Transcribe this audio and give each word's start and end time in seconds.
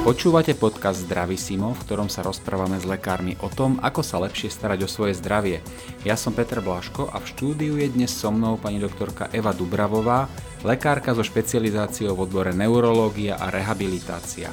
Počúvate 0.00 0.56
podcast 0.56 1.04
Simo, 1.36 1.76
v 1.76 1.82
ktorom 1.84 2.08
sa 2.08 2.24
rozprávame 2.24 2.80
s 2.80 2.88
lekármi 2.88 3.36
o 3.44 3.52
tom, 3.52 3.76
ako 3.84 4.00
sa 4.00 4.16
lepšie 4.16 4.48
starať 4.48 4.88
o 4.88 4.88
svoje 4.88 5.12
zdravie. 5.20 5.60
Ja 6.08 6.16
som 6.16 6.32
Peter 6.32 6.64
Blaško 6.64 7.12
a 7.12 7.20
v 7.20 7.28
štúdiu 7.28 7.76
je 7.76 7.84
dnes 7.92 8.08
so 8.08 8.32
mnou 8.32 8.56
pani 8.56 8.80
doktorka 8.80 9.28
Eva 9.28 9.52
Dubravová, 9.52 10.24
lekárka 10.64 11.12
so 11.12 11.20
špecializáciou 11.20 12.16
v 12.16 12.24
odbore 12.24 12.56
neurológia 12.56 13.36
a 13.36 13.52
rehabilitácia. 13.52 14.48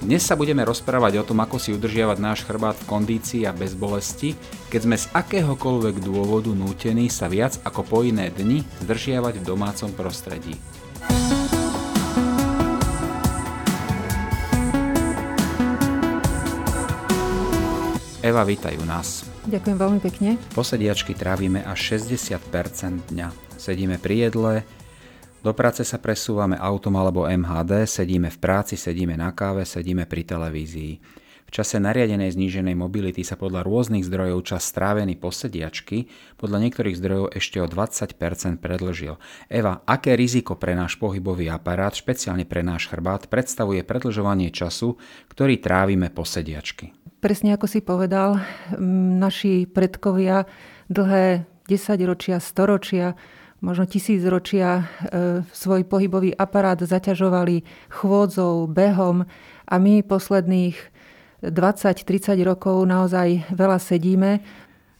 Dnes 0.00 0.24
sa 0.24 0.40
budeme 0.40 0.64
rozprávať 0.64 1.20
o 1.20 1.26
tom, 1.28 1.44
ako 1.44 1.60
si 1.60 1.76
udržiavať 1.76 2.16
náš 2.16 2.40
chrbát 2.48 2.74
v 2.80 2.88
kondícii 2.88 3.44
a 3.44 3.52
bez 3.52 3.76
bolesti, 3.76 4.32
keď 4.72 4.80
sme 4.88 4.96
z 4.96 5.04
akéhokoľvek 5.12 6.00
dôvodu 6.00 6.48
nútení 6.48 7.12
sa 7.12 7.28
viac 7.28 7.60
ako 7.60 7.84
po 7.84 7.98
iné 8.08 8.32
dni 8.32 8.64
zdržiavať 8.88 9.36
v 9.36 9.44
domácom 9.44 9.92
prostredí. 9.92 10.56
Eva, 18.32 18.48
vítaj 18.48 18.80
u 18.80 18.88
nás. 18.88 19.28
Ďakujem 19.44 19.76
veľmi 19.76 20.00
pekne. 20.00 20.40
Posediačky 20.56 21.12
trávime 21.12 21.60
až 21.68 22.00
60% 22.00 23.12
dňa. 23.12 23.28
Sedíme 23.60 24.00
pri 24.00 24.32
jedle, 24.32 24.64
do 25.44 25.52
práce 25.52 25.84
sa 25.84 26.00
presúvame 26.00 26.56
autom 26.56 26.96
alebo 26.96 27.28
MHD, 27.28 27.84
sedíme 27.84 28.32
v 28.32 28.38
práci, 28.40 28.80
sedíme 28.80 29.20
na 29.20 29.36
káve, 29.36 29.68
sedíme 29.68 30.08
pri 30.08 30.24
televízii. 30.24 30.92
V 31.44 31.50
čase 31.52 31.76
nariadenej 31.76 32.32
zníženej 32.32 32.72
mobility 32.72 33.20
sa 33.20 33.36
podľa 33.36 33.68
rôznych 33.68 34.08
zdrojov 34.08 34.48
čas 34.48 34.64
strávený 34.64 35.20
posediačky 35.20 36.08
podľa 36.40 36.64
niektorých 36.64 36.96
zdrojov 36.96 37.36
ešte 37.36 37.60
o 37.60 37.68
20% 37.68 38.16
predlžil. 38.64 39.20
Eva, 39.52 39.84
aké 39.84 40.16
riziko 40.16 40.56
pre 40.56 40.72
náš 40.72 40.96
pohybový 40.96 41.52
aparát, 41.52 41.92
špeciálne 41.92 42.48
pre 42.48 42.64
náš 42.64 42.88
chrbát, 42.88 43.28
predstavuje 43.28 43.84
predlžovanie 43.84 44.48
času, 44.48 44.96
ktorý 45.28 45.60
trávime 45.60 46.08
posediačky? 46.08 47.01
Presne 47.22 47.54
ako 47.54 47.70
si 47.70 47.78
povedal, 47.78 48.42
naši 49.22 49.70
predkovia 49.70 50.42
dlhé 50.90 51.46
10 51.70 52.02
ročia, 52.02 52.42
storočia, 52.42 53.14
možno 53.62 53.86
tisíc 53.86 54.26
ročia 54.26 54.82
e, 55.06 55.46
svoj 55.54 55.86
pohybový 55.86 56.34
aparát 56.34 56.74
zaťažovali 56.82 57.62
chôdzou, 57.94 58.66
behom 58.66 59.22
a 59.70 59.74
my 59.78 60.02
posledných 60.02 60.74
20-30 61.46 62.42
rokov 62.42 62.82
naozaj 62.90 63.54
veľa 63.54 63.78
sedíme. 63.78 64.42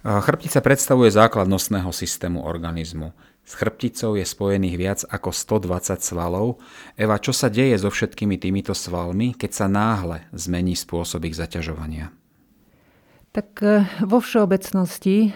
Chrbtica 0.06 0.62
predstavuje 0.62 1.10
základ 1.10 1.50
nosného 1.50 1.90
systému 1.90 2.46
organizmu. 2.46 3.10
S 3.42 3.58
chrbticou 3.58 4.14
je 4.14 4.22
spojených 4.22 4.76
viac 4.78 5.00
ako 5.10 5.34
120 5.34 5.98
svalov. 5.98 6.62
Eva, 6.94 7.18
čo 7.18 7.34
sa 7.34 7.50
deje 7.50 7.74
so 7.74 7.90
všetkými 7.90 8.38
týmito 8.38 8.70
svalmi, 8.70 9.34
keď 9.34 9.50
sa 9.50 9.66
náhle 9.66 10.30
zmení 10.30 10.78
spôsob 10.78 11.26
ich 11.26 11.34
zaťažovania? 11.34 12.14
Tak 13.32 13.48
e, 13.64 13.88
vo 14.04 14.20
všeobecnosti 14.20 15.26
e, 15.26 15.30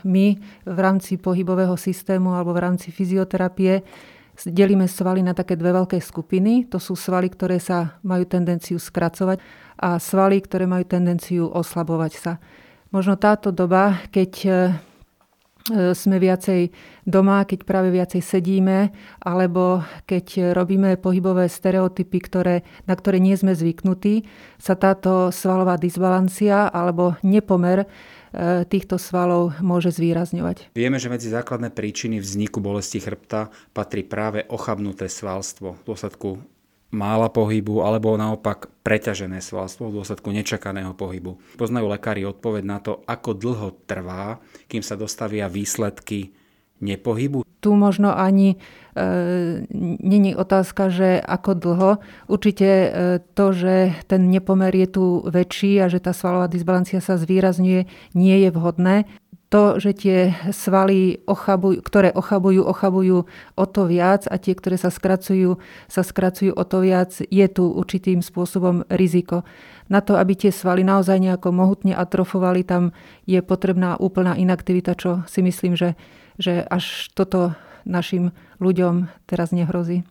my 0.00 0.26
v 0.62 0.78
rámci 0.78 1.18
pohybového 1.18 1.74
systému 1.74 2.32
alebo 2.32 2.54
v 2.54 2.62
rámci 2.62 2.88
fyzioterapie 2.94 3.82
delíme 4.46 4.86
svaly 4.86 5.26
na 5.26 5.34
také 5.34 5.58
dve 5.58 5.74
veľké 5.74 5.98
skupiny. 5.98 6.70
To 6.70 6.78
sú 6.78 6.94
svaly, 6.94 7.26
ktoré 7.26 7.58
sa 7.58 7.98
majú 8.06 8.24
tendenciu 8.30 8.78
skracovať 8.78 9.42
a 9.76 9.98
svaly, 9.98 10.38
ktoré 10.38 10.70
majú 10.70 10.86
tendenciu 10.86 11.50
oslabovať 11.50 12.12
sa. 12.14 12.32
Možno 12.94 13.18
táto 13.18 13.50
doba, 13.50 14.06
keď 14.14 14.32
e, 14.46 14.50
sme 15.70 16.16
viacej 16.18 16.70
doma, 17.06 17.46
keď 17.46 17.66
práve 17.66 17.94
viacej 17.94 18.22
sedíme, 18.22 18.90
alebo 19.22 19.82
keď 20.06 20.54
robíme 20.54 20.98
pohybové 20.98 21.46
stereotypy, 21.46 22.18
ktoré, 22.22 22.56
na 22.86 22.94
ktoré 22.94 23.22
nie 23.22 23.34
sme 23.38 23.54
zvyknutí, 23.54 24.26
sa 24.58 24.74
táto 24.74 25.30
svalová 25.30 25.78
disbalancia 25.78 26.70
alebo 26.70 27.14
nepomer 27.22 27.84
e, 27.84 27.86
týchto 28.66 28.98
svalov 28.98 29.58
môže 29.62 29.94
zvýrazňovať. 29.94 30.74
Vieme, 30.74 30.98
že 30.98 31.12
medzi 31.12 31.30
základné 31.30 31.70
príčiny 31.70 32.18
vzniku 32.18 32.58
bolesti 32.58 32.98
chrbta 32.98 33.50
patrí 33.70 34.02
práve 34.02 34.46
ochabnuté 34.50 35.06
svalstvo 35.06 35.78
v 35.78 35.84
dôsledku 35.86 36.55
mála 36.94 37.26
pohybu 37.28 37.82
alebo 37.82 38.14
naopak 38.14 38.70
preťažené 38.86 39.42
svalstvo 39.42 39.90
v 39.90 40.00
dôsledku 40.00 40.30
nečakaného 40.30 40.94
pohybu. 40.94 41.38
Poznajú 41.58 41.90
lekári 41.90 42.22
odpoveď 42.22 42.62
na 42.62 42.78
to, 42.78 43.02
ako 43.04 43.34
dlho 43.34 43.68
trvá, 43.90 44.38
kým 44.70 44.82
sa 44.86 44.94
dostavia 44.94 45.50
výsledky 45.50 46.30
nepohybu? 46.78 47.42
Tu 47.64 47.70
možno 47.74 48.14
ani 48.14 48.54
e, 48.54 48.56
není 49.98 50.36
otázka, 50.36 50.92
že 50.92 51.18
ako 51.18 51.50
dlho. 51.56 51.90
Určite 52.30 52.68
e, 52.68 52.88
to, 53.34 53.50
že 53.50 53.96
ten 54.06 54.30
nepomer 54.30 54.70
je 54.76 54.88
tu 54.88 55.04
väčší 55.26 55.82
a 55.82 55.90
že 55.90 55.98
tá 55.98 56.14
svalová 56.14 56.46
disbalancia 56.46 57.02
sa 57.02 57.18
zvýrazňuje, 57.18 58.14
nie 58.14 58.36
je 58.46 58.50
vhodné 58.52 59.08
to, 59.56 59.80
že 59.80 59.96
tie 59.96 60.18
svaly, 60.52 61.24
ochabujú, 61.24 61.80
ktoré 61.80 62.12
ochabujú, 62.12 62.60
ochabujú 62.60 63.24
o 63.56 63.64
to 63.64 63.88
viac 63.88 64.28
a 64.28 64.36
tie, 64.36 64.52
ktoré 64.52 64.76
sa 64.76 64.92
skracujú, 64.92 65.56
sa 65.88 66.04
skracujú 66.04 66.52
o 66.52 66.64
to 66.68 66.84
viac, 66.84 67.16
je 67.24 67.46
tu 67.48 67.64
určitým 67.64 68.20
spôsobom 68.20 68.84
riziko. 68.92 69.48
Na 69.88 70.04
to, 70.04 70.20
aby 70.20 70.36
tie 70.36 70.52
svaly 70.52 70.84
naozaj 70.84 71.16
nejako 71.16 71.56
mohutne 71.56 71.96
atrofovali, 71.96 72.68
tam 72.68 72.92
je 73.24 73.40
potrebná 73.40 73.96
úplná 73.96 74.36
inaktivita, 74.36 74.92
čo 74.92 75.24
si 75.24 75.40
myslím, 75.40 75.72
že, 75.72 75.96
že 76.36 76.60
až 76.68 77.08
toto 77.16 77.56
našim 77.88 78.36
ľuďom 78.60 79.08
teraz 79.24 79.56
nehrozí. 79.56 80.04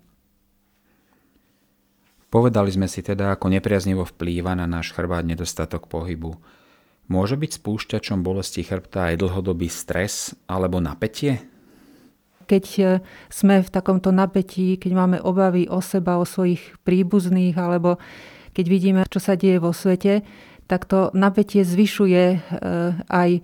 Povedali 2.34 2.74
sme 2.74 2.90
si 2.90 3.06
teda, 3.06 3.38
ako 3.38 3.54
nepriaznivo 3.54 4.10
vplýva 4.10 4.58
na 4.58 4.66
náš 4.66 4.90
chrbát 4.90 5.22
nedostatok 5.22 5.86
pohybu. 5.86 6.34
Môže 7.06 7.38
byť 7.38 7.62
spúšťačom 7.62 8.26
bolesti 8.26 8.66
chrbta 8.66 9.14
aj 9.14 9.22
dlhodobý 9.22 9.70
stres 9.70 10.34
alebo 10.50 10.82
napätie? 10.82 11.38
Keď 12.50 12.66
e, 12.82 12.84
sme 13.30 13.62
v 13.62 13.70
takomto 13.70 14.10
napätí, 14.10 14.78
keď 14.82 14.92
máme 14.94 15.18
obavy 15.22 15.70
o 15.70 15.82
seba, 15.86 16.18
o 16.18 16.26
svojich 16.26 16.82
príbuzných, 16.82 17.54
alebo 17.58 18.02
keď 18.58 18.66
vidíme, 18.66 19.02
čo 19.06 19.22
sa 19.22 19.38
deje 19.38 19.62
vo 19.62 19.70
svete, 19.70 20.26
tak 20.66 20.90
to 20.90 21.14
napätie 21.14 21.62
zvyšuje 21.62 22.24
e, 22.34 22.38
aj 23.06 23.30
e, 23.38 23.42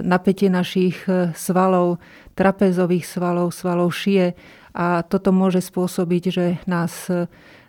napätie 0.00 0.48
našich 0.48 1.04
svalov, 1.36 2.00
trapezových 2.32 3.04
svalov, 3.04 3.52
svalov 3.52 3.92
šie 3.92 4.32
a 4.72 5.04
toto 5.04 5.36
môže 5.36 5.60
spôsobiť, 5.60 6.22
že 6.32 6.46
nás 6.64 7.12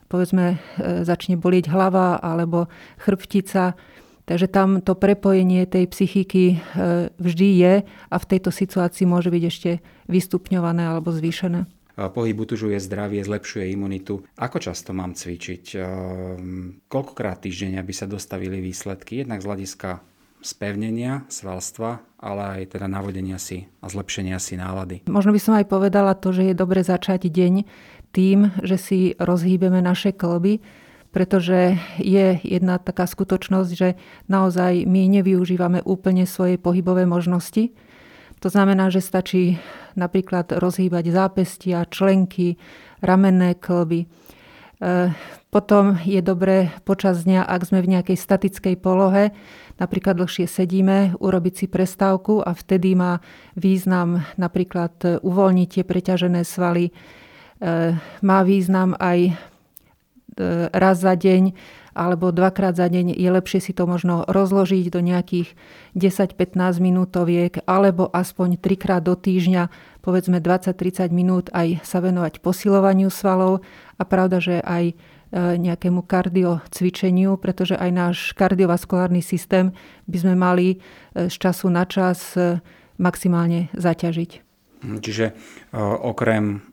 povedzme 0.08 0.60
začne 1.04 1.36
bolieť 1.36 1.72
hlava 1.72 2.20
alebo 2.20 2.72
chrbtica 3.00 3.76
Takže 4.32 4.48
tam 4.48 4.80
to 4.80 4.96
prepojenie 4.96 5.68
tej 5.68 5.92
psychiky 5.92 6.56
e, 6.56 6.58
vždy 7.20 7.48
je 7.60 7.74
a 7.84 8.16
v 8.16 8.30
tejto 8.32 8.48
situácii 8.48 9.04
môže 9.04 9.28
byť 9.28 9.44
ešte 9.44 9.72
vystupňované 10.08 10.88
alebo 10.88 11.12
zvýšené. 11.12 11.68
Pohyb 12.00 12.40
utužuje 12.40 12.80
zdravie, 12.80 13.20
zlepšuje 13.28 13.76
imunitu. 13.76 14.24
Ako 14.40 14.64
často 14.64 14.96
mám 14.96 15.20
cvičiť? 15.20 15.76
E, 15.76 15.78
koľkokrát 16.88 17.44
týždeň, 17.44 17.84
aby 17.84 17.92
sa 17.92 18.08
dostavili 18.08 18.64
výsledky? 18.64 19.20
Jednak 19.20 19.44
z 19.44 19.52
hľadiska 19.52 20.00
spevnenia 20.40 21.28
svalstva, 21.28 22.00
ale 22.16 22.64
aj 22.64 22.80
teda 22.80 22.88
navodenia 22.88 23.36
si 23.36 23.68
a 23.84 23.92
zlepšenia 23.92 24.40
si 24.40 24.56
nálady. 24.56 25.04
Možno 25.12 25.36
by 25.36 25.42
som 25.44 25.60
aj 25.60 25.68
povedala 25.68 26.16
to, 26.16 26.32
že 26.32 26.48
je 26.48 26.56
dobre 26.56 26.88
začať 26.88 27.28
deň 27.28 27.68
tým, 28.16 28.48
že 28.64 28.80
si 28.80 29.00
rozhýbeme 29.20 29.84
naše 29.84 30.16
klby, 30.16 30.64
pretože 31.12 31.76
je 32.00 32.40
jedna 32.42 32.80
taká 32.80 33.04
skutočnosť, 33.04 33.72
že 33.76 34.00
naozaj 34.32 34.88
my 34.88 35.12
nevyužívame 35.20 35.84
úplne 35.84 36.24
svoje 36.24 36.56
pohybové 36.56 37.04
možnosti. 37.04 37.76
To 38.42 38.50
znamená, 38.50 38.90
že 38.90 39.06
stačí 39.06 39.62
napríklad 39.94 40.50
rozhýbať 40.56 41.14
zápestia, 41.14 41.86
členky, 41.86 42.58
ramenné 43.04 43.54
klby. 43.54 44.08
E, 44.08 44.08
potom 45.52 46.00
je 46.02 46.24
dobré 46.24 46.74
počas 46.88 47.28
dňa, 47.28 47.44
ak 47.44 47.62
sme 47.68 47.84
v 47.84 47.92
nejakej 48.00 48.18
statickej 48.18 48.76
polohe, 48.80 49.36
napríklad 49.78 50.18
dlhšie 50.18 50.48
sedíme, 50.48 51.14
urobiť 51.20 51.54
si 51.54 51.66
prestávku 51.68 52.40
a 52.42 52.56
vtedy 52.56 52.96
má 52.96 53.20
význam 53.54 54.24
napríklad 54.40 55.22
uvoľniť 55.22 55.68
tie 55.68 55.84
preťažené 55.86 56.42
svaly. 56.42 56.90
E, 56.90 56.92
má 58.26 58.40
význam 58.42 58.96
aj 58.98 59.51
raz 60.72 61.04
za 61.04 61.14
deň 61.16 61.54
alebo 61.92 62.32
dvakrát 62.32 62.76
za 62.76 62.88
deň 62.88 63.20
je 63.20 63.30
lepšie 63.30 63.60
si 63.60 63.72
to 63.76 63.84
možno 63.84 64.24
rozložiť 64.28 64.88
do 64.88 65.04
nejakých 65.04 65.52
10-15 65.96 66.80
minútoviek 66.80 67.60
alebo 67.68 68.08
aspoň 68.08 68.56
trikrát 68.56 69.04
do 69.04 69.16
týždňa, 69.20 69.68
povedzme 70.00 70.40
20-30 70.40 71.12
minút 71.12 71.52
aj 71.52 71.84
sa 71.84 72.00
venovať 72.00 72.40
posilovaniu 72.40 73.12
svalov 73.12 73.60
a 74.00 74.04
pravda, 74.08 74.40
že 74.40 74.64
aj 74.64 74.84
e, 74.88 74.94
nejakému 75.60 76.08
kardio 76.08 76.64
cvičeniu, 76.72 77.36
pretože 77.36 77.76
aj 77.76 77.92
náš 77.92 78.18
kardiovaskulárny 78.40 79.20
systém 79.20 79.76
by 80.08 80.18
sme 80.18 80.36
mali 80.40 80.68
e, 80.72 81.28
z 81.28 81.36
času 81.36 81.68
na 81.68 81.84
čas 81.84 82.40
maximálne 82.96 83.68
zaťažiť. 83.76 84.51
Čiže 84.82 85.38
okrem 86.02 86.66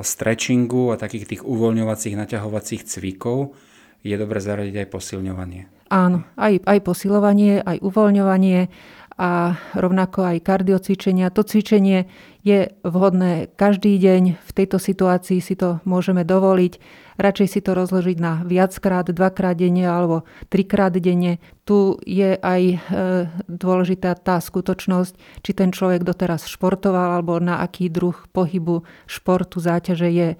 stretchingu 0.00 0.96
a 0.96 1.00
takých 1.00 1.28
tých 1.36 1.42
uvoľňovacích, 1.44 2.16
naťahovacích 2.16 2.88
cvikov 2.88 3.52
je 4.00 4.16
dobre 4.16 4.40
zaradiť 4.40 4.84
aj 4.84 4.88
posilňovanie. 4.88 5.62
Áno, 5.92 6.24
aj, 6.40 6.64
aj 6.64 6.78
posilovanie, 6.80 7.60
aj 7.60 7.82
uvoľňovanie 7.84 8.72
a 9.18 9.58
rovnako 9.76 10.24
aj 10.34 10.44
kardiocvičenia. 10.46 11.28
To 11.34 11.42
cvičenie 11.42 12.08
je 12.40 12.72
vhodné 12.86 13.52
každý 13.52 14.00
deň. 14.00 14.40
V 14.40 14.50
tejto 14.56 14.80
situácii 14.80 15.44
si 15.44 15.54
to 15.58 15.82
môžeme 15.84 16.24
dovoliť. 16.24 16.80
Radšej 17.20 17.48
si 17.52 17.60
to 17.60 17.76
rozložiť 17.76 18.16
na 18.16 18.40
viackrát, 18.48 19.04
dvakrát 19.04 19.52
denne 19.52 19.84
alebo 19.84 20.24
trikrát 20.48 20.96
denne. 20.96 21.36
Tu 21.68 22.00
je 22.08 22.32
aj 22.40 22.62
e, 22.64 22.76
dôležitá 23.44 24.16
tá 24.16 24.40
skutočnosť, 24.40 25.44
či 25.44 25.50
ten 25.52 25.68
človek 25.68 26.00
doteraz 26.00 26.48
športoval 26.48 27.20
alebo 27.20 27.36
na 27.36 27.60
aký 27.60 27.92
druh 27.92 28.16
pohybu, 28.32 28.88
športu, 29.04 29.60
záťaže 29.60 30.08
je 30.08 30.28
e, 30.32 30.36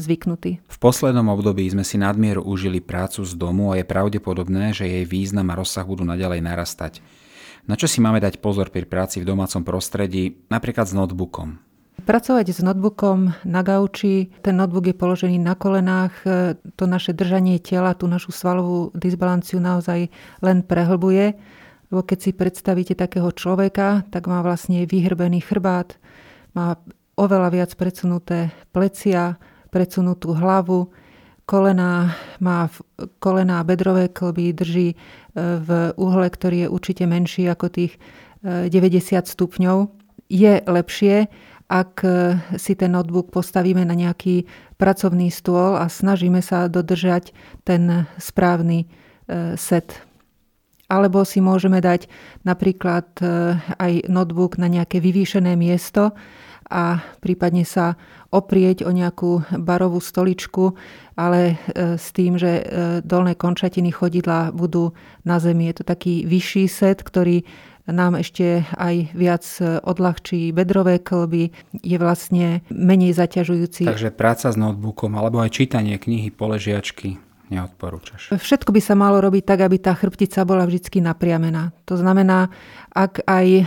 zvyknutý. 0.00 0.64
V 0.64 0.78
poslednom 0.80 1.28
období 1.28 1.68
sme 1.68 1.84
si 1.84 2.00
nadmieru 2.00 2.40
užili 2.40 2.80
prácu 2.80 3.28
z 3.28 3.36
domu 3.36 3.76
a 3.76 3.76
je 3.76 3.84
pravdepodobné, 3.84 4.72
že 4.72 4.88
jej 4.88 5.04
význam 5.04 5.52
a 5.52 5.60
rozsah 5.60 5.84
budú 5.84 6.08
naďalej 6.08 6.40
narastať. 6.40 7.04
Na 7.68 7.76
čo 7.76 7.84
si 7.84 8.00
máme 8.00 8.16
dať 8.16 8.40
pozor 8.40 8.72
pri 8.72 8.88
práci 8.88 9.20
v 9.20 9.28
domácom 9.28 9.60
prostredí, 9.60 10.40
napríklad 10.48 10.88
s 10.88 10.96
notebookom? 10.96 11.60
Pracovať 12.00 12.56
s 12.56 12.64
notebookom 12.64 13.44
na 13.44 13.60
gauči, 13.60 14.32
ten 14.40 14.56
notebook 14.56 14.88
je 14.88 14.96
položený 14.96 15.36
na 15.36 15.52
kolenách, 15.52 16.14
e, 16.24 16.56
to 16.80 16.88
naše 16.88 17.12
držanie 17.12 17.60
tela, 17.60 17.92
tú 17.92 18.08
našu 18.08 18.32
svalovú 18.32 18.88
disbalanciu 18.96 19.60
naozaj 19.60 20.08
len 20.40 20.64
prehlbuje. 20.64 21.36
Lebo 21.92 22.00
keď 22.00 22.18
si 22.24 22.30
predstavíte 22.32 22.96
takého 22.96 23.28
človeka, 23.36 24.08
tak 24.08 24.24
má 24.32 24.40
vlastne 24.40 24.88
vyhrbený 24.88 25.44
chrbát, 25.44 26.00
má 26.56 26.80
oveľa 27.20 27.52
viac 27.52 27.70
predsunuté 27.76 28.48
plecia, 28.72 29.36
predsunutú 29.68 30.32
hlavu, 30.32 30.88
kolená, 31.48 32.12
má 32.44 32.68
kolená 33.24 33.64
bedrové 33.64 34.12
klby, 34.12 34.52
drží 34.52 34.88
e, 34.92 34.96
v 35.64 35.96
uhle, 35.96 36.28
ktorý 36.28 36.56
je 36.60 36.68
určite 36.68 37.08
menší 37.08 37.48
ako 37.48 37.72
tých 37.72 37.96
90 38.44 38.68
e, 38.68 39.24
stupňov. 39.24 39.88
Je 40.28 40.60
lepšie, 40.60 41.32
ak 41.72 42.04
e, 42.04 42.36
si 42.60 42.76
ten 42.76 42.92
notebook 42.92 43.32
postavíme 43.32 43.80
na 43.80 43.96
nejaký 43.96 44.44
pracovný 44.76 45.32
stôl 45.32 45.80
a 45.80 45.88
snažíme 45.88 46.44
sa 46.44 46.68
dodržať 46.68 47.32
ten 47.64 48.04
správny 48.20 48.86
set. 49.60 49.92
Alebo 50.88 51.20
si 51.28 51.44
môžeme 51.44 51.84
dať 51.84 52.08
napríklad 52.48 53.04
aj 53.76 54.08
notebook 54.08 54.56
na 54.56 54.72
nejaké 54.72 55.04
vyvýšené 55.04 55.52
miesto 55.52 56.16
a 56.68 57.00
prípadne 57.24 57.64
sa 57.64 57.96
oprieť 58.28 58.84
o 58.84 58.92
nejakú 58.92 59.44
barovú 59.56 60.04
stoličku, 60.04 60.76
ale 61.16 61.56
e, 61.72 61.96
s 61.96 62.12
tým, 62.12 62.36
že 62.36 62.60
e, 62.60 62.62
dolné 63.00 63.32
končatiny 63.32 63.88
chodidla 63.88 64.52
budú 64.52 64.92
na 65.24 65.40
zemi. 65.40 65.72
Je 65.72 65.80
to 65.80 65.84
taký 65.88 66.28
vyšší 66.28 66.68
set, 66.68 67.00
ktorý 67.00 67.42
nám 67.88 68.20
ešte 68.20 68.68
aj 68.76 69.16
viac 69.16 69.44
e, 69.64 69.80
odľahčí 69.80 70.52
bedrové 70.52 71.00
klby, 71.00 71.56
je 71.80 71.96
vlastne 71.96 72.60
menej 72.68 73.16
zaťažujúci. 73.16 73.88
Takže 73.88 74.12
práca 74.12 74.52
s 74.52 74.56
notebookom 74.60 75.16
alebo 75.16 75.40
aj 75.40 75.56
čítanie 75.56 75.96
knihy 75.96 76.28
poležiačky 76.28 77.27
neodporúčaš? 77.48 78.32
Všetko 78.36 78.70
by 78.72 78.80
sa 78.80 78.94
malo 78.96 79.18
robiť 79.20 79.44
tak, 79.44 79.60
aby 79.64 79.76
tá 79.80 79.92
chrbtica 79.96 80.44
bola 80.44 80.68
vždy 80.68 81.00
napriamená. 81.04 81.72
To 81.88 81.96
znamená, 81.96 82.52
ak 82.92 83.24
aj 83.24 83.46
e, 83.48 83.64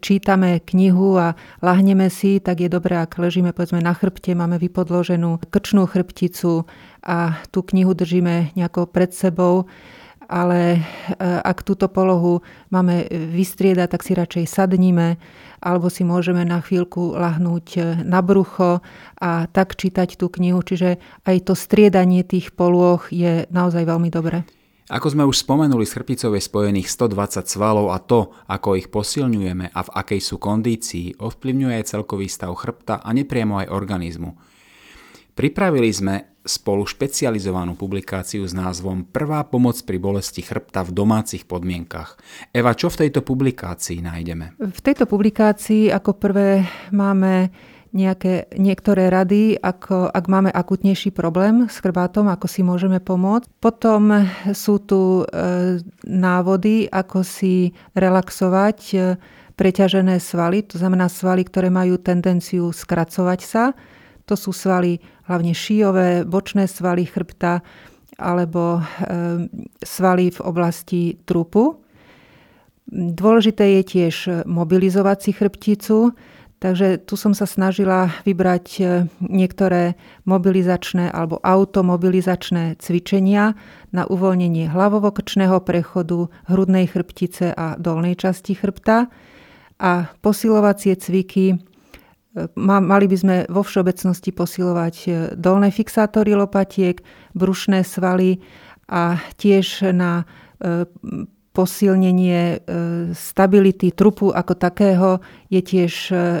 čítame 0.00 0.60
knihu 0.64 1.16
a 1.16 1.34
lahneme 1.64 2.08
si, 2.12 2.40
tak 2.40 2.64
je 2.64 2.68
dobré, 2.68 3.00
ak 3.00 3.16
ležíme 3.16 3.56
povedzme 3.56 3.80
na 3.80 3.92
chrbte, 3.96 4.36
máme 4.36 4.60
vypodloženú 4.60 5.40
krčnú 5.48 5.88
chrbticu 5.88 6.68
a 7.02 7.42
tú 7.50 7.66
knihu 7.66 7.96
držíme 7.96 8.54
nejako 8.54 8.86
pred 8.86 9.10
sebou, 9.10 9.66
ale 10.28 10.60
e, 10.76 10.80
ak 11.22 11.64
túto 11.66 11.86
polohu 11.90 12.42
máme 12.70 13.06
vystriedať, 13.10 13.88
tak 13.94 14.02
si 14.02 14.12
radšej 14.12 14.44
sadníme 14.46 15.16
alebo 15.62 15.86
si 15.86 16.02
môžeme 16.02 16.42
na 16.42 16.58
chvíľku 16.58 17.14
lahnúť 17.14 17.66
e, 17.78 17.80
na 18.02 18.18
brucho 18.18 18.82
a 19.22 19.46
tak 19.46 19.78
čítať 19.78 20.18
tú 20.18 20.26
knihu. 20.28 20.60
Čiže 20.60 20.98
aj 21.22 21.36
to 21.46 21.54
striedanie 21.54 22.26
tých 22.26 22.50
polôch 22.52 23.14
je 23.14 23.46
naozaj 23.48 23.86
veľmi 23.86 24.10
dobré. 24.10 24.42
Ako 24.92 25.14
sme 25.14 25.24
už 25.24 25.46
spomenuli, 25.46 25.86
s 25.86 25.94
chrbticou 25.94 26.34
je 26.36 26.42
spojených 26.42 26.90
120 26.90 27.46
svalov 27.46 27.94
a 27.94 28.02
to, 28.02 28.34
ako 28.50 28.76
ich 28.76 28.90
posilňujeme 28.90 29.70
a 29.70 29.80
v 29.86 29.90
akej 29.94 30.20
sú 30.20 30.36
kondícii, 30.36 31.16
ovplyvňuje 31.22 31.74
aj 31.80 31.88
celkový 31.96 32.26
stav 32.28 32.52
chrbta 32.58 33.00
a 33.00 33.08
nepriamo 33.14 33.62
aj 33.62 33.72
organizmu. 33.72 34.36
Pripravili 35.32 35.88
sme 35.88 36.31
spolu 36.42 36.82
špecializovanú 36.86 37.78
publikáciu 37.78 38.42
s 38.42 38.54
názvom 38.54 39.06
Prvá 39.06 39.46
pomoc 39.46 39.78
pri 39.86 39.98
bolesti 40.02 40.42
chrbta 40.42 40.82
v 40.82 40.90
domácich 40.90 41.46
podmienkach. 41.46 42.18
Eva, 42.50 42.74
čo 42.74 42.90
v 42.90 43.06
tejto 43.06 43.22
publikácii 43.22 44.02
nájdeme? 44.02 44.58
V 44.58 44.80
tejto 44.82 45.06
publikácii 45.06 45.90
ako 45.94 46.18
prvé 46.18 46.66
máme 46.90 47.54
nejaké, 47.92 48.48
niektoré 48.56 49.12
rady, 49.12 49.60
ako, 49.60 50.08
ak 50.08 50.24
máme 50.26 50.48
akutnejší 50.48 51.12
problém 51.12 51.68
s 51.68 51.78
chrbátom, 51.78 52.26
ako 52.32 52.46
si 52.48 52.64
môžeme 52.64 52.98
pomôcť. 52.98 53.46
Potom 53.60 54.24
sú 54.56 54.80
tu 54.80 55.22
e, 55.22 55.24
návody, 56.08 56.88
ako 56.88 57.20
si 57.20 57.76
relaxovať 57.92 58.78
e, 58.96 58.96
preťažené 59.52 60.16
svaly, 60.18 60.64
to 60.64 60.80
znamená 60.80 61.12
svaly, 61.12 61.44
ktoré 61.44 61.68
majú 61.68 62.00
tendenciu 62.00 62.72
skracovať 62.72 63.40
sa. 63.44 63.64
To 64.26 64.34
sú 64.38 64.54
svaly 64.54 65.02
hlavne 65.26 65.54
šíjové, 65.54 66.22
bočné 66.22 66.70
svaly 66.70 67.06
chrbta 67.06 67.64
alebo 68.20 68.84
svaly 69.82 70.30
v 70.30 70.40
oblasti 70.46 71.16
trupu. 71.26 71.82
Dôležité 72.92 73.80
je 73.80 73.82
tiež 73.82 74.14
mobilizovať 74.44 75.18
si 75.24 75.30
chrbticu, 75.32 75.98
takže 76.60 77.00
tu 77.00 77.16
som 77.16 77.32
sa 77.32 77.48
snažila 77.48 78.12
vybrať 78.28 78.66
e, 78.78 78.82
niektoré 79.18 79.96
mobilizačné 80.28 81.08
alebo 81.08 81.40
automobilizačné 81.40 82.76
cvičenia 82.78 83.56
na 83.96 84.02
uvoľnenie 84.04 84.68
hlavovokrčného 84.68 85.56
prechodu, 85.64 86.28
hrudnej 86.52 86.84
chrbtice 86.84 87.56
a 87.56 87.80
dolnej 87.80 88.14
časti 88.14 88.54
chrbta 88.54 89.08
a 89.80 89.92
posilovacie 90.20 90.92
cviky 90.94 91.71
Mali 92.56 93.06
by 93.12 93.16
sme 93.16 93.36
vo 93.52 93.60
všeobecnosti 93.60 94.32
posilovať 94.32 94.94
e, 95.04 95.08
dolné 95.36 95.68
fixátory 95.68 96.32
lopatiek, 96.32 96.96
brušné 97.36 97.84
svaly 97.84 98.40
a 98.88 99.20
tiež 99.36 99.92
na 99.92 100.24
e, 100.24 100.88
posilnenie 101.52 102.40
e, 102.40 102.58
stability 103.12 103.92
trupu 103.92 104.32
ako 104.32 104.56
takého 104.56 105.20
je 105.52 105.60
tiež 105.60 105.92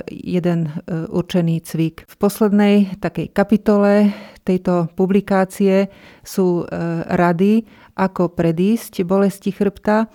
jeden 0.08 0.72
určený 0.88 1.60
cvik. 1.60 2.08
V 2.08 2.14
poslednej 2.16 2.96
takej 2.96 3.28
kapitole 3.36 4.16
tejto 4.48 4.88
publikácie 4.96 5.92
sú 6.24 6.64
rady, 7.04 7.68
ako 8.00 8.32
predísť 8.32 9.04
bolesti 9.04 9.52
chrbta. 9.52 10.08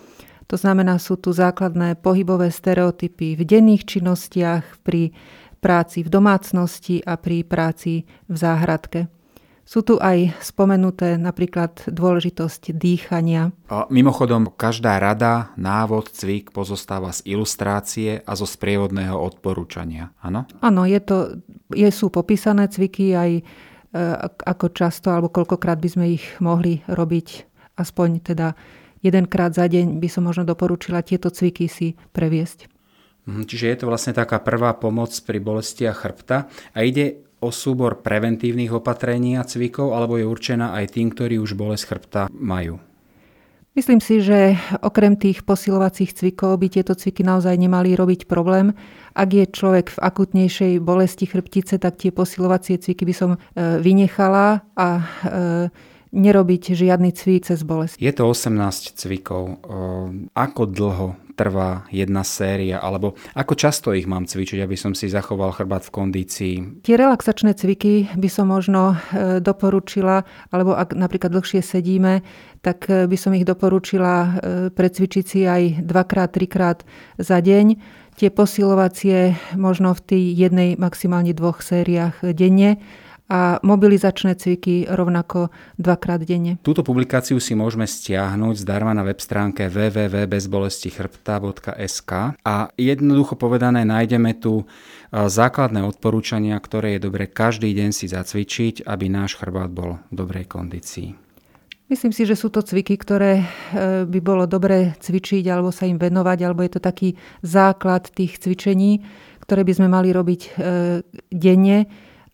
To 0.50 0.56
znamená, 0.58 0.98
sú 0.98 1.22
tu 1.22 1.30
základné 1.30 2.02
pohybové 2.02 2.50
stereotypy 2.50 3.38
v 3.38 3.44
denných 3.46 3.84
činnostiach, 3.86 4.82
pri 4.82 5.14
práci 5.68 6.00
v 6.00 6.08
domácnosti 6.08 7.04
a 7.04 7.20
pri 7.20 7.44
práci 7.44 8.08
v 8.32 8.36
záhradke. 8.40 9.12
Sú 9.68 9.84
tu 9.84 10.00
aj 10.00 10.32
spomenuté 10.40 11.20
napríklad 11.20 11.92
dôležitosť 11.92 12.72
dýchania. 12.72 13.52
Mimochodom, 13.92 14.48
každá 14.56 14.96
rada, 14.96 15.52
návod, 15.60 16.08
cvik 16.08 16.56
pozostáva 16.56 17.12
z 17.12 17.36
ilustrácie 17.36 18.24
a 18.24 18.32
zo 18.40 18.48
sprievodného 18.48 19.20
odporúčania. 19.20 20.16
Áno? 20.24 20.48
Áno, 20.64 20.88
je 20.88 21.04
to, 21.04 21.44
je, 21.76 21.92
sú 21.92 22.08
popísané 22.08 22.72
cviky 22.72 23.12
aj 23.12 23.32
e, 23.36 23.44
ako 24.24 24.72
často 24.72 25.12
alebo 25.12 25.36
koľkokrát 25.36 25.84
by 25.84 25.90
sme 25.92 26.16
ich 26.16 26.24
mohli 26.40 26.80
robiť. 26.88 27.28
Aspoň 27.76 28.24
teda 28.24 28.56
jedenkrát 29.04 29.52
za 29.52 29.68
deň 29.68 30.00
by 30.00 30.08
som 30.08 30.32
možno 30.32 30.48
doporučila 30.48 31.04
tieto 31.04 31.28
cviky 31.28 31.68
si 31.68 32.00
previesť. 32.16 32.77
Mhm, 33.28 33.44
čiže 33.44 33.66
je 33.68 33.78
to 33.84 33.90
vlastne 33.92 34.16
taká 34.16 34.40
prvá 34.40 34.72
pomoc 34.80 35.12
pri 35.28 35.44
bolestiach 35.44 36.00
chrbta 36.00 36.48
a 36.72 36.80
ide 36.82 37.28
o 37.44 37.54
súbor 37.54 38.02
preventívnych 38.02 38.74
opatrení 38.74 39.38
a 39.38 39.46
cvikov, 39.46 39.94
alebo 39.94 40.18
je 40.18 40.26
určená 40.26 40.74
aj 40.80 40.98
tým, 40.98 41.14
ktorí 41.14 41.38
už 41.38 41.54
bolesť 41.54 41.84
chrbta 41.86 42.22
majú? 42.34 42.82
Myslím 43.78 44.02
si, 44.02 44.26
že 44.26 44.58
okrem 44.82 45.14
tých 45.14 45.46
posilovacích 45.46 46.10
cvikov 46.10 46.58
by 46.58 46.66
tieto 46.66 46.98
cviky 46.98 47.22
naozaj 47.22 47.54
nemali 47.54 47.94
robiť 47.94 48.26
problém. 48.26 48.74
Ak 49.14 49.30
je 49.30 49.46
človek 49.46 49.94
v 49.94 50.02
akutnejšej 50.02 50.82
bolesti 50.82 51.30
chrbtice, 51.30 51.78
tak 51.78 52.02
tie 52.02 52.10
posilovacie 52.10 52.82
cviky 52.82 53.06
by 53.06 53.14
som 53.14 53.30
e, 53.38 53.38
vynechala 53.78 54.66
a 54.74 54.88
e, 54.98 55.04
nerobiť 56.10 56.74
žiadny 56.74 57.14
cvik 57.14 57.54
cez 57.54 57.62
bolesť. 57.62 58.02
Je 58.02 58.10
to 58.10 58.26
18 58.26 58.98
cvikov. 58.98 59.62
Ako 60.34 60.64
dlho 60.66 61.27
trvá 61.38 61.86
jedna 61.94 62.26
séria, 62.26 62.82
alebo 62.82 63.14
ako 63.38 63.54
často 63.54 63.94
ich 63.94 64.10
mám 64.10 64.26
cvičiť, 64.26 64.66
aby 64.66 64.74
som 64.74 64.98
si 64.98 65.06
zachoval 65.06 65.54
chrbát 65.54 65.86
v 65.86 65.94
kondícii? 65.94 66.54
Tie 66.82 66.98
relaxačné 66.98 67.54
cviky 67.54 68.10
by 68.18 68.26
som 68.26 68.50
možno 68.50 68.98
e, 69.14 69.38
doporučila, 69.38 70.26
alebo 70.50 70.74
ak 70.74 70.98
napríklad 70.98 71.30
dlhšie 71.30 71.62
sedíme, 71.62 72.26
tak 72.66 72.90
e, 72.90 73.06
by 73.06 73.18
som 73.22 73.38
ich 73.38 73.46
doporučila 73.46 74.14
e, 74.18 74.30
precvičiť 74.74 75.24
si 75.24 75.46
aj 75.46 75.86
dvakrát, 75.86 76.34
trikrát 76.34 76.82
za 77.22 77.38
deň. 77.38 77.78
Tie 78.18 78.34
posilovacie 78.34 79.38
možno 79.54 79.94
v 79.94 80.02
tej 80.02 80.24
jednej, 80.34 80.74
maximálne 80.74 81.38
dvoch 81.38 81.62
sériách 81.62 82.34
denne 82.34 82.82
a 83.28 83.60
mobilizačné 83.60 84.40
cviky 84.40 84.88
rovnako 84.88 85.52
dvakrát 85.76 86.24
denne. 86.24 86.56
Túto 86.64 86.80
publikáciu 86.84 87.40
si 87.44 87.60
môžeme 87.60 87.84
stiahnuť 87.84 88.64
zdarma 88.64 88.96
na 88.96 89.04
web 89.04 89.20
stránke 89.20 89.68
www.bezbolestichrbta.sk 89.68 92.12
a 92.40 92.56
jednoducho 92.80 93.36
povedané 93.36 93.84
nájdeme 93.84 94.32
tu 94.40 94.64
základné 95.12 95.84
odporúčania, 95.84 96.56
ktoré 96.60 96.92
je 96.96 97.00
dobre 97.08 97.28
každý 97.28 97.74
deň 97.76 97.92
si 97.92 98.08
zacvičiť, 98.08 98.88
aby 98.88 99.10
náš 99.12 99.36
chrbát 99.36 99.72
bol 99.72 99.98
v 100.08 100.16
dobrej 100.16 100.46
kondícii. 100.48 101.28
Myslím 101.88 102.12
si, 102.12 102.28
že 102.28 102.36
sú 102.36 102.52
to 102.52 102.60
cviky, 102.60 103.00
ktoré 103.00 103.40
e, 103.40 103.44
by 104.04 104.20
bolo 104.20 104.44
dobre 104.44 105.00
cvičiť 105.00 105.48
alebo 105.48 105.72
sa 105.72 105.88
im 105.88 105.96
venovať, 105.96 106.44
alebo 106.44 106.60
je 106.60 106.76
to 106.76 106.84
taký 106.84 107.16
základ 107.40 108.12
tých 108.12 108.44
cvičení, 108.44 109.08
ktoré 109.40 109.64
by 109.64 109.72
sme 109.72 109.88
mali 109.88 110.12
robiť 110.12 110.42
e, 110.44 110.50
denne 111.32 111.88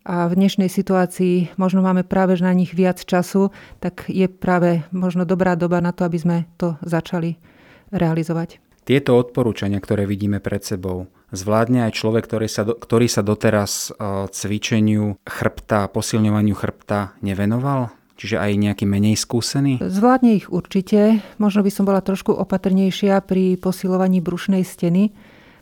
a 0.04 0.28
v 0.28 0.36
dnešnej 0.36 0.68
situácii 0.68 1.56
možno 1.56 1.80
máme 1.80 2.04
práve 2.04 2.36
na 2.36 2.52
nich 2.52 2.76
viac 2.76 3.00
času, 3.00 3.48
tak 3.80 4.04
je 4.12 4.28
práve 4.28 4.84
možno 4.92 5.24
dobrá 5.24 5.56
doba 5.56 5.80
na 5.80 5.96
to, 5.96 6.04
aby 6.04 6.18
sme 6.20 6.36
to 6.60 6.76
začali 6.84 7.40
realizovať. 7.88 8.60
Tieto 8.84 9.16
odporúčania, 9.16 9.80
ktoré 9.80 10.04
vidíme 10.04 10.44
pred 10.44 10.60
sebou, 10.60 11.08
zvládne 11.32 11.88
aj 11.88 11.96
človek, 11.96 12.28
ktorý 12.28 12.48
sa, 12.52 12.68
do, 12.68 12.76
ktorý 12.76 13.08
sa 13.08 13.24
doteraz 13.24 13.96
e, 13.96 14.28
cvičeniu 14.28 15.16
chrbta, 15.24 15.88
posilňovaniu 15.88 16.52
chrbta 16.52 17.16
nevenoval? 17.24 17.88
Čiže 18.14 18.38
aj 18.38 18.60
nejaký 18.60 18.84
menej 18.84 19.16
skúsený? 19.16 19.80
Zvládne 19.80 20.36
ich 20.36 20.52
určite. 20.52 21.24
Možno 21.40 21.64
by 21.64 21.70
som 21.72 21.88
bola 21.88 22.04
trošku 22.04 22.30
opatrnejšia 22.30 23.18
pri 23.24 23.56
posilovaní 23.58 24.20
brušnej 24.20 24.62
steny, 24.62 25.10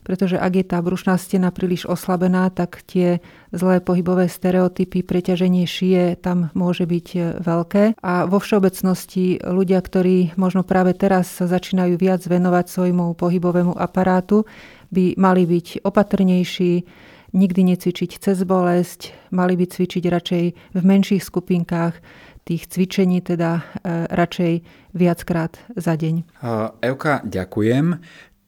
pretože 0.03 0.35
ak 0.35 0.53
je 0.59 0.65
tá 0.67 0.77
brušná 0.83 1.15
stena 1.15 1.49
príliš 1.49 1.87
oslabená, 1.87 2.51
tak 2.51 2.83
tie 2.83 3.23
zlé 3.55 3.79
pohybové 3.79 4.27
stereotypy, 4.27 5.01
preťaženie 5.01 5.63
šie 5.63 6.19
tam 6.19 6.51
môže 6.53 6.83
byť 6.83 7.07
e, 7.15 7.19
veľké. 7.39 7.83
A 8.03 8.27
vo 8.27 8.37
všeobecnosti 8.37 9.39
ľudia, 9.41 9.79
ktorí 9.79 10.35
možno 10.35 10.61
práve 10.67 10.91
teraz 10.93 11.31
sa 11.31 11.47
začínajú 11.47 11.95
viac 11.95 12.21
venovať 12.23 12.65
svojmu 12.69 13.15
pohybovému 13.15 13.73
aparátu, 13.79 14.43
by 14.93 15.17
mali 15.17 15.49
byť 15.49 15.81
opatrnejší, 15.81 16.73
nikdy 17.33 17.61
necvičiť 17.73 18.11
cez 18.21 18.37
bolesť, 18.45 19.33
mali 19.33 19.57
by 19.57 19.65
cvičiť 19.65 20.03
radšej 20.05 20.45
v 20.77 20.81
menších 20.85 21.23
skupinkách, 21.25 21.97
tých 22.43 22.67
cvičení 22.67 23.23
teda 23.23 23.51
e, 23.55 23.61
radšej 24.11 24.53
viackrát 24.93 25.55
za 25.79 25.95
deň. 25.95 26.43
Euka, 26.83 27.23
ďakujem 27.23 28.03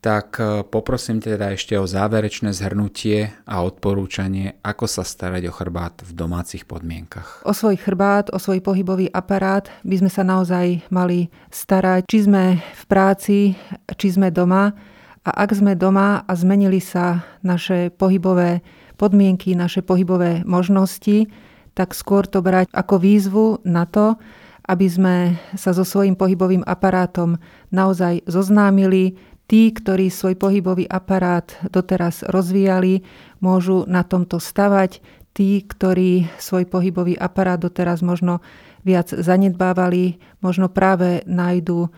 tak 0.05 0.37
e, 0.37 0.61
poprosím 0.61 1.17
teda 1.17 1.57
ešte 1.57 1.73
o 1.81 1.89
záverečné 1.89 2.53
zhrnutie 2.53 3.33
a 3.49 3.65
odporúčanie, 3.65 4.61
ako 4.61 4.85
sa 4.85 5.01
starať 5.01 5.49
o 5.49 5.53
chrbát 5.57 6.05
v 6.05 6.13
domácich 6.13 6.69
podmienkach. 6.69 7.41
O 7.41 7.57
svoj 7.57 7.81
chrbát, 7.81 8.29
o 8.29 8.37
svoj 8.37 8.61
pohybový 8.61 9.09
aparát 9.09 9.65
by 9.81 10.05
sme 10.05 10.11
sa 10.13 10.21
naozaj 10.21 10.85
mali 10.93 11.33
starať, 11.49 12.05
či 12.05 12.29
sme 12.29 12.61
v 12.61 12.83
práci, 12.85 13.57
či 13.97 14.07
sme 14.13 14.29
doma. 14.29 14.77
A 15.25 15.41
ak 15.41 15.57
sme 15.57 15.73
doma 15.73 16.21
a 16.21 16.31
zmenili 16.37 16.77
sa 16.77 17.25
naše 17.41 17.89
pohybové 17.89 18.61
podmienky, 19.01 19.57
naše 19.57 19.81
pohybové 19.81 20.45
možnosti, 20.45 21.25
tak 21.73 21.97
skôr 21.97 22.29
to 22.29 22.45
brať 22.45 22.69
ako 22.77 23.01
výzvu 23.01 23.45
na 23.65 23.89
to, 23.89 24.21
aby 24.69 24.85
sme 24.85 25.15
sa 25.57 25.73
so 25.73 25.81
svojím 25.81 26.13
pohybovým 26.13 26.61
aparátom 26.61 27.41
naozaj 27.73 28.21
zoznámili, 28.29 29.17
Tí, 29.45 29.69
ktorí 29.69 30.09
svoj 30.09 30.41
pohybový 30.41 30.89
aparát 30.89 31.45
doteraz 31.69 32.25
rozvíjali, 32.25 33.05
môžu 33.37 33.85
na 33.85 34.01
tomto 34.01 34.41
stavať. 34.41 35.05
Tí, 35.37 35.61
ktorí 35.61 36.25
svoj 36.41 36.65
pohybový 36.65 37.13
aparát 37.13 37.61
doteraz 37.61 38.01
možno 38.01 38.41
viac 38.81 39.13
zanedbávali, 39.13 40.17
možno 40.41 40.71
práve 40.71 41.21
nájdu 41.29 41.85
e, 41.85 41.89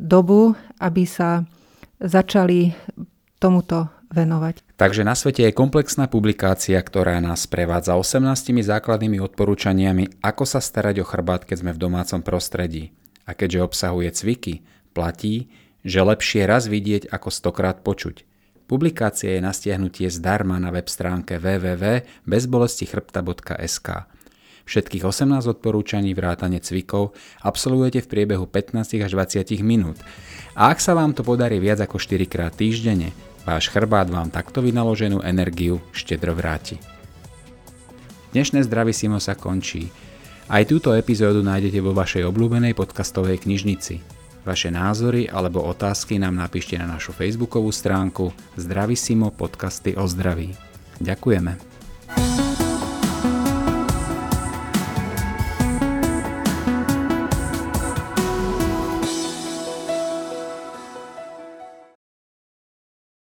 dobu, 0.00 0.58
aby 0.82 1.04
sa 1.06 1.46
začali 2.00 2.74
tomuto 3.38 3.86
venovať. 4.10 4.62
Takže 4.74 5.06
na 5.06 5.14
svete 5.14 5.46
je 5.46 5.54
komplexná 5.54 6.10
publikácia, 6.10 6.80
ktorá 6.82 7.22
nás 7.22 7.46
prevádza 7.46 7.94
18 7.94 8.58
základnými 8.66 9.22
odporúčaniami, 9.22 10.24
ako 10.24 10.44
sa 10.48 10.58
starať 10.58 11.02
o 11.02 11.06
chrbát, 11.06 11.46
keď 11.46 11.56
sme 11.62 11.72
v 11.76 11.82
domácom 11.82 12.20
prostredí. 12.24 12.90
A 13.28 13.36
keďže 13.38 13.62
obsahuje 13.62 14.10
cviky, 14.10 14.54
platí, 14.90 15.52
že 15.84 16.00
lepšie 16.04 16.44
raz 16.44 16.68
vidieť 16.68 17.08
ako 17.08 17.28
stokrát 17.32 17.80
počuť. 17.80 18.28
Publikácia 18.70 19.34
je 19.34 19.42
na 19.42 19.50
stiahnutie 19.50 20.06
zdarma 20.06 20.62
na 20.62 20.70
web 20.70 20.86
stránke 20.86 21.42
www.bezbolestichrbta.sk. 21.42 23.88
Všetkých 24.70 25.02
18 25.02 25.50
odporúčaní 25.50 26.14
vrátane 26.14 26.62
cvikov 26.62 27.10
absolvujete 27.42 28.06
v 28.06 28.08
priebehu 28.14 28.46
15 28.46 29.02
až 29.02 29.18
20 29.18 29.42
minút. 29.66 29.98
A 30.54 30.70
ak 30.70 30.78
sa 30.78 30.94
vám 30.94 31.10
to 31.10 31.26
podarí 31.26 31.58
viac 31.58 31.82
ako 31.82 31.98
4 31.98 32.30
krát 32.30 32.54
týždenne, 32.54 33.10
váš 33.42 33.66
chrbát 33.74 34.06
vám 34.06 34.30
takto 34.30 34.62
vynaloženú 34.62 35.26
energiu 35.26 35.82
štedro 35.90 36.38
vráti. 36.38 36.78
Dnešné 38.30 38.62
Zdravý 38.62 38.94
Simo 38.94 39.18
sa 39.18 39.34
končí. 39.34 39.90
Aj 40.46 40.62
túto 40.62 40.94
epizódu 40.94 41.42
nájdete 41.42 41.82
vo 41.82 41.90
vašej 41.90 42.22
obľúbenej 42.30 42.78
podcastovej 42.78 43.42
knižnici. 43.42 44.19
Vaše 44.40 44.72
názory 44.72 45.28
alebo 45.28 45.60
otázky 45.62 46.16
nám 46.16 46.36
napíšte 46.36 46.74
na 46.80 46.88
našu 46.88 47.12
facebookovú 47.12 47.68
stránku 47.68 48.32
Zdravisimo 48.56 49.28
podcasty 49.30 49.92
o 49.94 50.08
zdraví. 50.08 50.56
Ďakujeme. 51.00 51.69